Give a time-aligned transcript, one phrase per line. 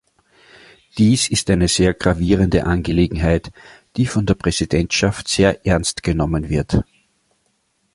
[0.97, 3.51] Dies ist eine sehr gravierende Angelegenheit,
[3.97, 6.81] die von der Präsidentschaft sehr ernstgenommen wird.